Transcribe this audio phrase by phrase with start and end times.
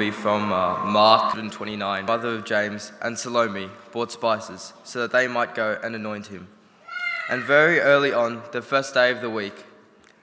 [0.00, 5.28] Be from uh, Mark 29, mother of James and Salome bought spices so that they
[5.28, 6.48] might go and anoint him.
[7.28, 9.66] And very early on, the first day of the week,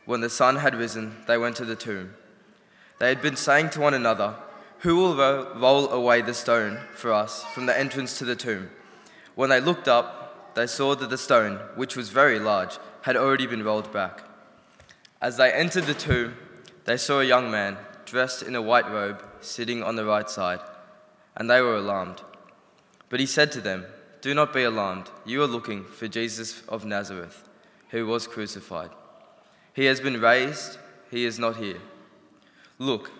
[0.06, 2.16] when the sun had risen, they went to the tomb.
[2.98, 4.34] They had been saying to one another,
[4.80, 8.72] Who will ro- roll away the stone for us from the entrance to the tomb?
[9.36, 13.46] When they looked up, they saw that the stone, which was very large, had already
[13.46, 14.24] been rolled back.
[15.22, 16.36] As they entered the tomb,
[16.86, 20.62] they saw a young man dressed in a white robe sitting on the right side,
[21.36, 22.22] and they were alarmed.
[23.10, 23.86] But he said to them,
[24.22, 25.12] Do not be alarmed.
[25.26, 27.48] You are looking for Jesus of Nazareth,
[27.90, 28.90] who was crucified.
[29.74, 30.80] He has been raised,
[31.12, 31.80] he is not here.
[32.80, 33.12] Look,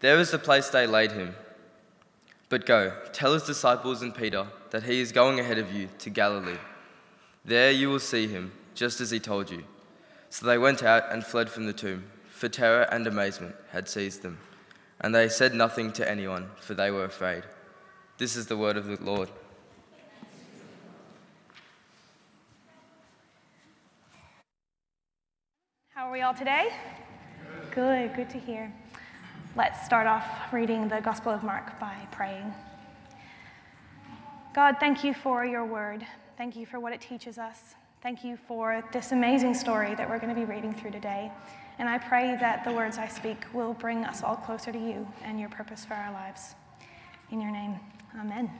[0.00, 1.34] there is the place they laid him.
[2.48, 6.10] But go, tell his disciples and Peter that he is going ahead of you to
[6.10, 6.58] Galilee.
[7.44, 9.64] There you will see him, just as he told you.
[10.28, 12.04] So they went out and fled from the tomb,
[12.42, 14.36] for terror and amazement had seized them.
[15.00, 17.44] And they said nothing to anyone, for they were afraid.
[18.18, 19.28] This is the word of the Lord.
[25.94, 26.70] How are we all today?
[27.70, 28.74] Good, good to hear.
[29.54, 32.52] Let's start off reading the Gospel of Mark by praying.
[34.52, 36.04] God, thank you for your word.
[36.36, 37.76] Thank you for what it teaches us.
[38.02, 41.30] Thank you for this amazing story that we're going to be reading through today.
[41.78, 45.06] And I pray that the words I speak will bring us all closer to you
[45.22, 46.56] and your purpose for our lives.
[47.30, 47.78] In your name,
[48.18, 48.50] amen.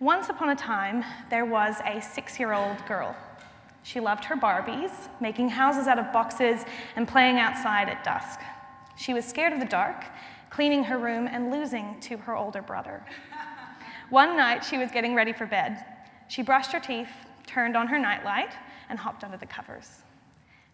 [0.00, 3.14] Once upon a time, there was a six year old girl.
[3.84, 4.90] She loved her Barbies,
[5.20, 6.64] making houses out of boxes
[6.96, 8.40] and playing outside at dusk.
[8.96, 10.04] She was scared of the dark,
[10.50, 13.04] cleaning her room and losing to her older brother.
[14.10, 15.84] One night, she was getting ready for bed.
[16.26, 17.12] She brushed her teeth,
[17.48, 18.52] turned on her nightlight,
[18.88, 20.02] and hopped under the covers.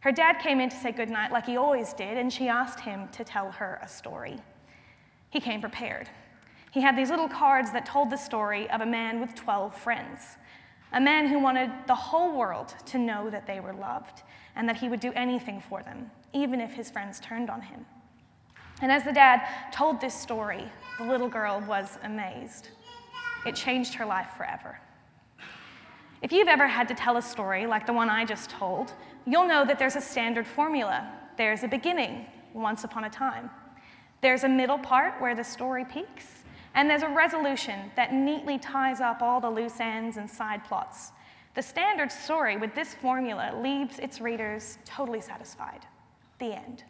[0.00, 3.08] Her dad came in to say goodnight like he always did, and she asked him
[3.12, 4.36] to tell her a story.
[5.30, 6.10] He came prepared.
[6.72, 10.36] He had these little cards that told the story of a man with 12 friends,
[10.92, 14.22] a man who wanted the whole world to know that they were loved
[14.56, 17.86] and that he would do anything for them, even if his friends turned on him.
[18.82, 20.64] And as the dad told this story,
[20.98, 22.68] the little girl was amazed.
[23.46, 24.78] It changed her life forever.
[26.24, 28.94] If you've ever had to tell a story like the one I just told,
[29.26, 31.06] you'll know that there's a standard formula.
[31.36, 32.24] There's a beginning,
[32.54, 33.50] once upon a time.
[34.22, 36.24] There's a middle part where the story peaks,
[36.74, 41.12] and there's a resolution that neatly ties up all the loose ends and side plots.
[41.56, 45.84] The standard story with this formula leaves its readers totally satisfied.
[46.38, 46.84] The end.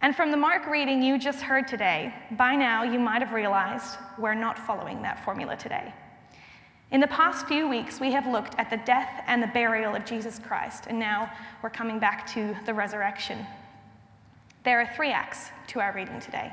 [0.00, 3.96] And from the Mark reading you just heard today, by now you might have realized
[4.16, 5.92] we're not following that formula today.
[6.92, 10.04] In the past few weeks, we have looked at the death and the burial of
[10.04, 13.44] Jesus Christ, and now we're coming back to the resurrection.
[14.62, 16.52] There are three acts to our reading today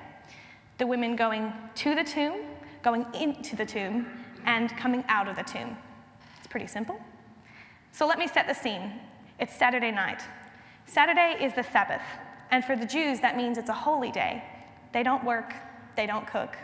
[0.80, 2.42] the women going to the tomb,
[2.82, 4.08] going into the tomb,
[4.46, 5.78] and coming out of the tomb.
[6.40, 7.00] It's pretty simple.
[7.92, 8.92] So let me set the scene.
[9.40, 10.24] It's Saturday night.
[10.88, 12.02] Saturday is the Sabbath,
[12.50, 14.44] and for the Jews, that means it's a holy day.
[14.94, 15.54] They don't work,
[15.96, 16.58] they don't cook,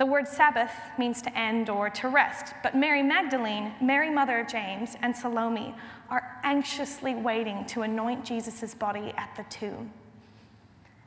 [0.00, 4.48] the word Sabbath means to end or to rest, but Mary Magdalene, Mary, mother of
[4.48, 5.74] James, and Salome
[6.08, 9.92] are anxiously waiting to anoint Jesus' body at the tomb.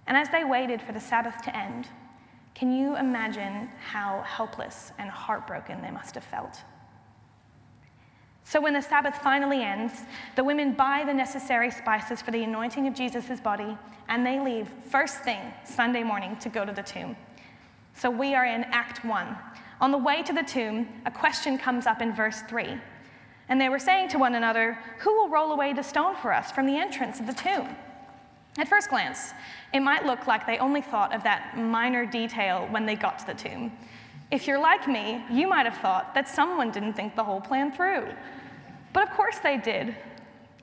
[0.06, 1.88] And as they waited for the Sabbath to end,
[2.54, 6.62] can you imagine how helpless and heartbroken they must have felt?
[8.44, 10.04] So, when the Sabbath finally ends,
[10.36, 13.76] the women buy the necessary spices for the anointing of Jesus' body,
[14.08, 17.16] and they leave first thing Sunday morning to go to the tomb.
[17.96, 19.38] So we are in Act 1.
[19.82, 22.78] On the way to the tomb, a question comes up in verse 3.
[23.50, 26.52] And they were saying to one another, Who will roll away the stone for us
[26.52, 27.76] from the entrance of the tomb?
[28.58, 29.34] At first glance,
[29.74, 33.26] it might look like they only thought of that minor detail when they got to
[33.26, 33.72] the tomb.
[34.32, 37.72] If you're like me, you might have thought that someone didn't think the whole plan
[37.72, 38.08] through.
[38.94, 39.96] But of course they did.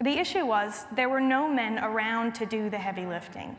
[0.01, 3.57] The issue was there were no men around to do the heavy lifting.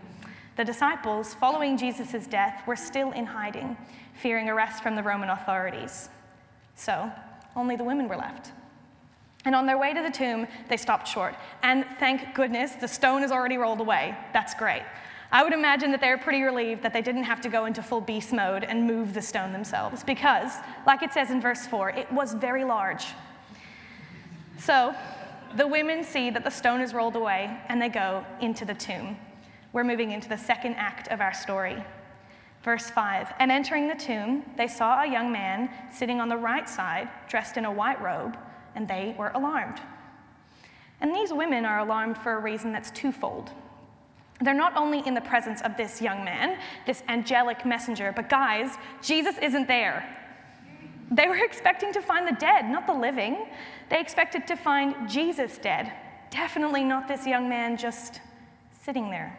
[0.58, 3.78] The disciples, following Jesus' death, were still in hiding,
[4.14, 6.10] fearing arrest from the Roman authorities.
[6.76, 7.10] So,
[7.56, 8.52] only the women were left.
[9.46, 11.36] And on their way to the tomb, they stopped short.
[11.64, 14.16] And thank goodness, the stone is already rolled away.
[14.34, 14.84] That's great.
[15.32, 18.02] I would imagine that they're pretty relieved that they didn't have to go into full
[18.02, 20.52] beast mode and move the stone themselves, because,
[20.86, 23.06] like it says in verse 4, it was very large.
[24.60, 24.94] So,
[25.56, 29.18] the women see that the stone is rolled away and they go into the tomb
[29.74, 31.84] we're moving into the second act of our story.
[32.64, 36.68] Verse 5 And entering the tomb, they saw a young man sitting on the right
[36.68, 38.38] side, dressed in a white robe,
[38.76, 39.80] and they were alarmed.
[41.00, 43.52] And these women are alarmed for a reason that's twofold.
[44.40, 48.76] They're not only in the presence of this young man, this angelic messenger, but guys,
[49.02, 50.18] Jesus isn't there.
[51.12, 53.46] They were expecting to find the dead, not the living.
[53.90, 55.92] They expected to find Jesus dead.
[56.30, 58.22] Definitely not this young man just
[58.84, 59.38] sitting there.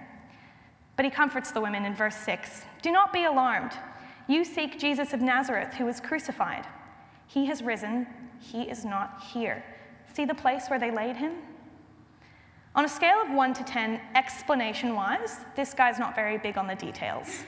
[0.97, 3.73] But he comforts the women in verse 6 Do not be alarmed.
[4.29, 6.67] You seek Jesus of Nazareth, who was crucified.
[7.27, 8.07] He has risen,
[8.39, 9.65] he is not here.
[10.13, 11.33] See the place where they laid him?
[12.75, 16.67] On a scale of 1 to 10, explanation wise, this guy's not very big on
[16.67, 17.45] the details.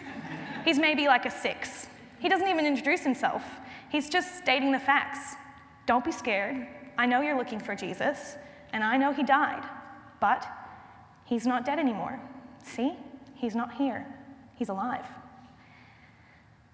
[0.65, 1.89] He's maybe like a 6.
[2.19, 3.43] He doesn't even introduce himself,
[3.91, 5.37] he's just stating the facts.
[5.87, 6.67] Don't be scared.
[6.97, 8.37] I know you're looking for Jesus,
[8.73, 9.65] and I know he died,
[10.21, 10.47] but
[11.25, 12.21] he's not dead anymore.
[12.63, 12.95] See?
[13.45, 14.07] He's not here,
[14.55, 15.05] he's alive.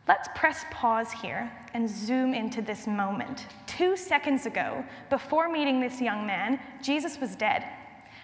[0.07, 3.49] Let's press pause here and zoom into this moment.
[3.67, 7.65] Two seconds ago, before meeting this young man, Jesus was dead,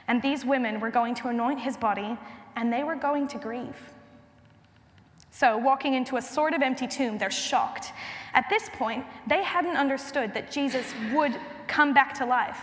[0.07, 2.17] and these women were going to anoint his body,
[2.55, 3.93] and they were going to grieve.
[5.33, 7.93] So, walking into a sort of empty tomb, they're shocked.
[8.33, 12.61] At this point, they hadn't understood that Jesus would come back to life.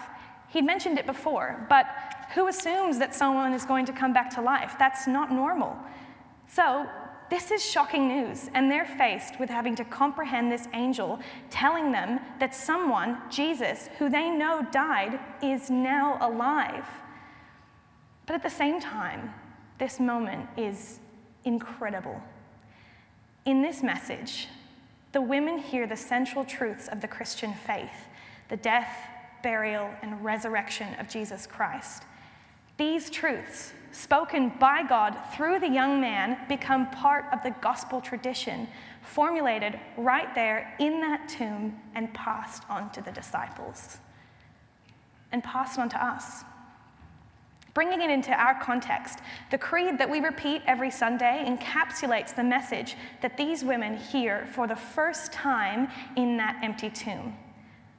[0.48, 1.88] He'd mentioned it before, but
[2.34, 4.76] who assumes that someone is going to come back to life?
[4.80, 5.78] That's not normal.
[6.50, 6.88] So,
[7.30, 11.20] this is shocking news, and they're faced with having to comprehend this angel
[11.50, 16.86] telling them that someone, Jesus, who they know died, is now alive.
[18.26, 19.34] But at the same time,
[19.80, 21.00] this moment is
[21.44, 22.22] incredible.
[23.46, 24.48] In this message,
[25.12, 28.08] the women hear the central truths of the Christian faith
[28.50, 28.96] the death,
[29.42, 32.04] burial, and resurrection of Jesus Christ.
[32.84, 38.68] These truths, spoken by God through the young man, become part of the gospel tradition,
[39.02, 44.00] formulated right there in that tomb and passed on to the disciples
[45.32, 46.44] and passed on to us.
[47.74, 49.20] Bringing it into our context,
[49.50, 54.68] the creed that we repeat every Sunday encapsulates the message that these women hear for
[54.68, 55.88] the first time
[56.18, 57.34] in that empty tomb.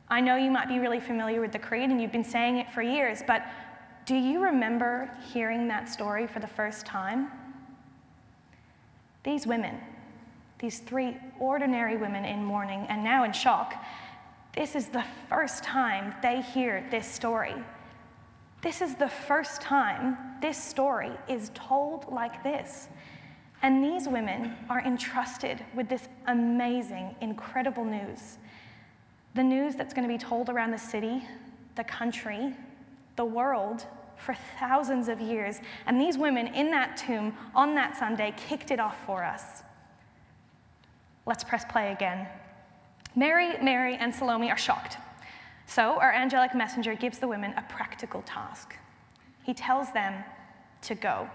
[0.08, 2.70] I know you might be really familiar with the creed and you've been saying it
[2.70, 3.46] for years, but
[4.06, 7.30] do you remember hearing that story for the first time?
[9.22, 9.80] These women,
[10.58, 13.74] these three ordinary women in mourning and now in shock,
[14.54, 17.54] this is the first time they hear this story.
[18.62, 22.88] This is the first time this story is told like this.
[23.62, 28.36] And these women are entrusted with this amazing, incredible news.
[29.34, 31.26] The news that's going to be told around the city,
[31.74, 32.54] the country,
[33.16, 35.60] the world for thousands of years.
[35.86, 39.62] And these women in that tomb on that Sunday kicked it off for us.
[41.26, 42.26] Let's press play again.
[43.16, 44.98] Mary, Mary, and Salome are shocked.
[45.66, 48.76] So our angelic messenger gives the women a practical task.
[49.44, 50.24] He tells them
[50.82, 51.28] to go.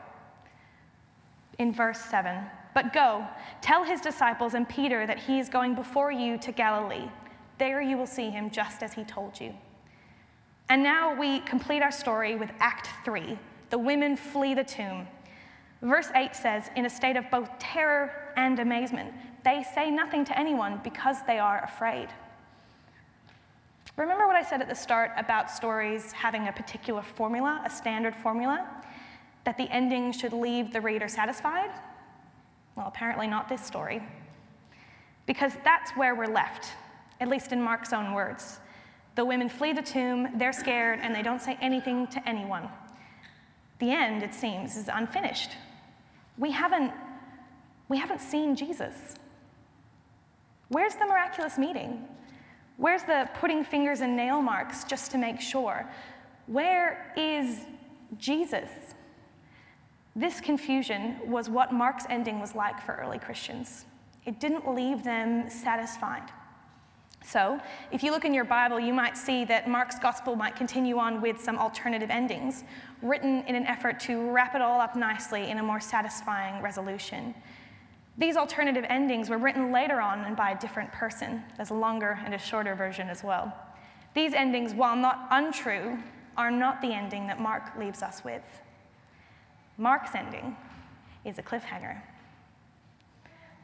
[1.58, 2.44] In verse 7,
[2.74, 3.28] but go,
[3.62, 7.10] tell his disciples and Peter that he is going before you to Galilee.
[7.58, 9.54] There you will see him just as he told you.
[10.70, 13.38] And now we complete our story with Act 3
[13.70, 15.08] the women flee the tomb.
[15.82, 19.14] Verse 8 says, in a state of both terror and amazement,
[19.46, 22.10] they say nothing to anyone because they are afraid.
[23.96, 28.16] Remember what I said at the start about stories having a particular formula, a standard
[28.16, 28.68] formula?
[29.46, 31.70] That the ending should leave the reader satisfied?
[32.76, 34.02] Well, apparently not this story.
[35.26, 36.74] Because that's where we're left,
[37.20, 38.60] at least in Mark's own words.
[39.20, 42.70] The women flee the tomb, they're scared, and they don't say anything to anyone.
[43.80, 45.58] The end, it seems, is unfinished.
[46.38, 46.94] We haven't,
[47.90, 49.16] we haven't seen Jesus.
[50.70, 52.08] Where's the miraculous meeting?
[52.78, 55.86] Where's the putting fingers in nail marks just to make sure?
[56.48, 57.66] Where is
[58.18, 58.70] Jesus?
[60.16, 63.84] This confusion was what Mark's ending was like for early Christians.
[64.26, 66.32] It didn't leave them satisfied.
[67.30, 70.98] So, if you look in your Bible, you might see that Mark's gospel might continue
[70.98, 72.64] on with some alternative endings,
[73.04, 77.36] written in an effort to wrap it all up nicely in a more satisfying resolution.
[78.18, 81.44] These alternative endings were written later on and by a different person.
[81.56, 83.54] There's a longer and a shorter version as well.
[84.16, 86.00] These endings, while not untrue,
[86.36, 88.42] are not the ending that Mark leaves us with.
[89.78, 90.58] Mark's ending
[91.26, 92.02] is a cliffhanger.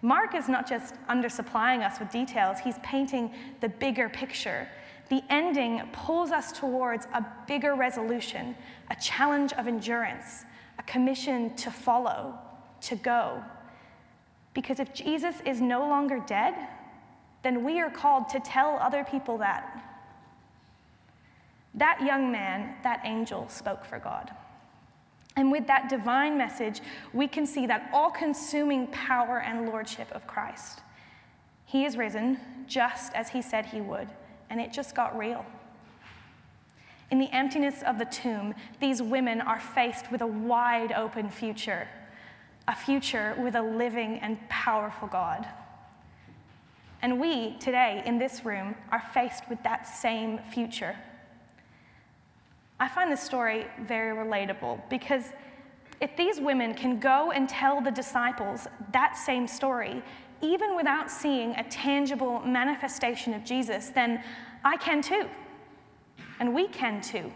[0.05, 4.69] Mark is not just undersupplying us with details, he's painting the bigger picture.
[5.09, 8.55] The ending pulls us towards a bigger resolution,
[8.91, 10.45] a challenge of endurance,
[10.77, 12.37] a commission to follow,
[12.81, 13.43] to go,
[14.53, 16.53] because if Jesus is no longer dead,
[17.41, 19.83] then we are called to tell other people that.
[21.73, 24.29] That young man, that angel, spoke for God.
[25.35, 26.81] And with that divine message,
[27.13, 30.81] we can see that all consuming power and lordship of Christ.
[31.65, 34.07] He is risen just as he said he would,
[34.49, 35.45] and it just got real.
[37.11, 41.87] In the emptiness of the tomb, these women are faced with a wide open future,
[42.67, 45.45] a future with a living and powerful God.
[47.01, 50.95] And we, today, in this room, are faced with that same future.
[52.79, 55.23] I find this story very relatable because
[56.01, 60.03] if these women can go and tell the disciples that same story,
[60.41, 64.21] even without seeing a tangible manifestation of Jesus, then
[64.63, 65.29] I can too.
[66.39, 67.31] And we can too.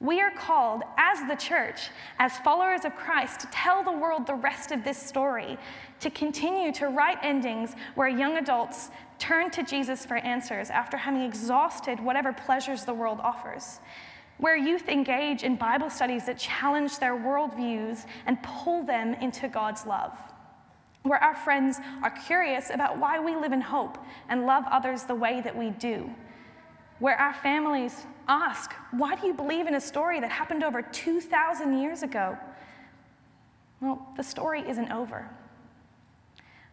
[0.00, 1.88] We are called as the church,
[2.18, 5.56] as followers of Christ, to tell the world the rest of this story,
[6.00, 11.22] to continue to write endings where young adults turn to Jesus for answers after having
[11.22, 13.80] exhausted whatever pleasures the world offers,
[14.38, 19.86] where youth engage in Bible studies that challenge their worldviews and pull them into God's
[19.86, 20.16] love,
[21.02, 23.98] where our friends are curious about why we live in hope
[24.28, 26.10] and love others the way that we do,
[26.98, 31.78] where our families ask, Why do you believe in a story that happened over 2,000
[31.78, 32.36] years ago?
[33.80, 35.28] Well, the story isn't over.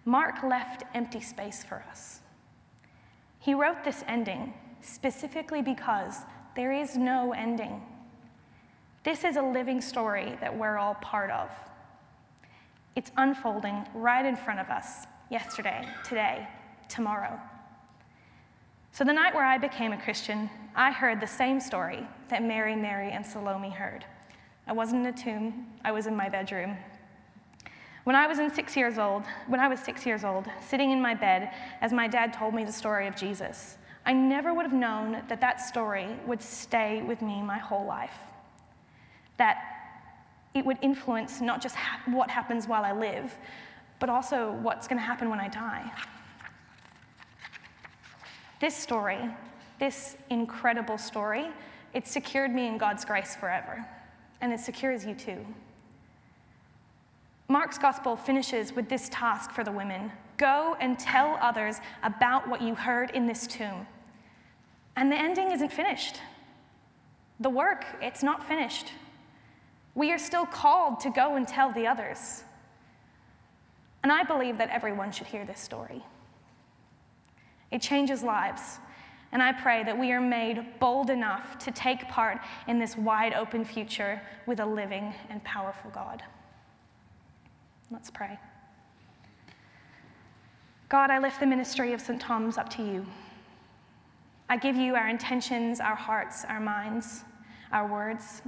[0.06, 2.22] Mark left empty space for us.
[3.40, 6.24] He wrote this ending specifically because
[6.56, 7.82] there is no ending.
[9.04, 11.50] This is a living story that we're all part of.
[12.96, 16.48] It's unfolding right in front of us yesterday, today,
[16.90, 17.40] tomorrow.
[18.92, 22.76] So, the night where I became a Christian, I heard the same story that Mary,
[22.76, 24.04] Mary, and Salome heard.
[24.68, 26.78] I wasn't in a tomb, I was in my bedroom.
[28.04, 31.02] When I was in six years old, when I was six years old, sitting in
[31.02, 34.74] my bed as my dad told me the story of Jesus, I never would have
[34.74, 38.18] known that that story would stay with me my whole life.
[39.38, 39.58] That
[40.54, 43.38] it would influence not just ha- what happens while I live,
[44.00, 45.92] but also what's going to happen when I die.
[48.60, 49.20] This story,
[49.80, 51.48] this incredible story,
[51.94, 53.86] it secured me in God's grace forever,
[54.42, 55.46] and it secures you too.
[57.48, 62.62] Mark's gospel finishes with this task for the women go and tell others about what
[62.62, 63.88] you heard in this tomb.
[64.98, 66.20] And the ending isn't finished.
[67.40, 68.92] The work, it's not finished.
[69.96, 72.44] We are still called to go and tell the others.
[74.04, 76.04] And I believe that everyone should hear this story.
[77.70, 78.80] It changes lives.
[79.32, 83.34] And I pray that we are made bold enough to take part in this wide
[83.34, 86.22] open future with a living and powerful God.
[87.92, 88.38] Let's pray.
[90.92, 92.20] God, I lift the ministry of St.
[92.20, 93.06] Thomas up to you.
[94.50, 97.24] I give you our intentions, our hearts, our minds,
[97.72, 98.42] our words.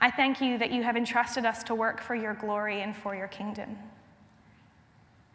[0.00, 3.14] I thank you that you have entrusted us to work for your glory and for
[3.14, 3.78] your kingdom.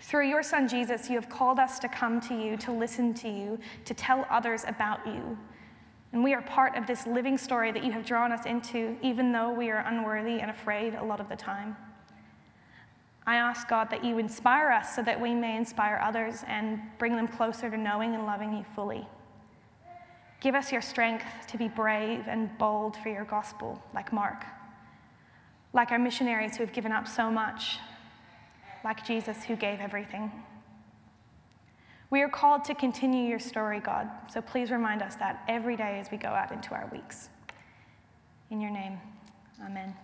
[0.02, 3.30] Through your Son Jesus, you have called us to come to you, to listen to
[3.30, 5.38] you, to tell others about you.
[6.12, 9.32] And we are part of this living story that you have drawn us into, even
[9.32, 11.78] though we are unworthy and afraid a lot of the time.
[13.26, 17.16] I ask God that you inspire us so that we may inspire others and bring
[17.16, 19.08] them closer to knowing and loving you fully.
[20.40, 24.44] Give us your strength to be brave and bold for your gospel, like Mark,
[25.72, 27.78] like our missionaries who have given up so much
[28.84, 30.32] like Jesus who gave everything.
[32.10, 36.00] We are called to continue your story, God, so please remind us that every day
[36.00, 37.30] as we go out into our weeks.
[38.50, 39.00] In your name,
[39.64, 39.96] amen.